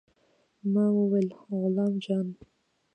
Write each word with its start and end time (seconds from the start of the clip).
ما 0.71 0.85
وويل 0.97 1.27
غلام 1.61 1.93
جان. 2.03 2.27